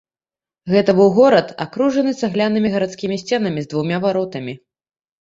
Гэта 0.71 0.95
быў 0.99 1.09
горад, 1.17 1.53
акружаны 1.67 2.15
цаглянымі 2.23 2.75
гарадскімі 2.79 3.23
сценамі 3.27 3.59
з 3.71 3.75
двума 3.75 4.05
варотамі. 4.11 4.61